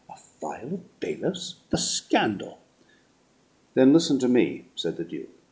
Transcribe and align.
A 0.09 0.15
file 0.17 0.73
of 0.73 0.99
bailiffs? 0.99 1.57
The 1.69 1.77
scandal!" 1.77 2.57
"Then 3.75 3.93
listen 3.93 4.17
to 4.17 4.27
me," 4.27 4.65
said 4.75 4.97
the 4.97 5.03
Duke. 5.05 5.29